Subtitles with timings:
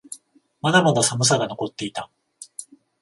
[0.63, 2.09] まだまだ寒さが残っていた。